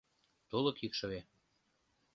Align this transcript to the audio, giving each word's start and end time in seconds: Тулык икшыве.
Тулык 0.49 0.77
икшыве. 0.85 1.19